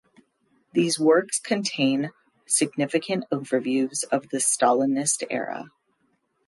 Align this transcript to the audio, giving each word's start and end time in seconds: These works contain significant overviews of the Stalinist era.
These 0.73 0.99
works 0.99 1.37
contain 1.39 2.09
significant 2.47 3.25
overviews 3.31 4.03
of 4.11 4.29
the 4.29 4.39
Stalinist 4.39 5.21
era. 5.29 5.69